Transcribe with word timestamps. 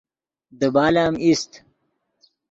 دیبال 0.59 0.95
ام 1.05 1.13
ایست 1.25 1.51